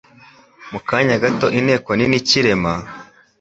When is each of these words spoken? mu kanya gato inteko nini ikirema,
mu 0.71 0.79
kanya 0.87 1.15
gato 1.23 1.47
inteko 1.59 1.89
nini 1.95 2.17
ikirema, 2.21 2.73